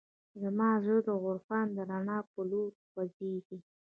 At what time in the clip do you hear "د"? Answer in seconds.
1.07-1.09, 1.77-1.79